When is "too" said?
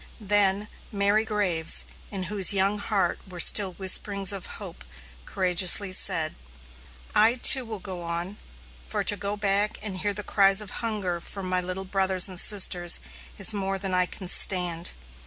7.35-7.63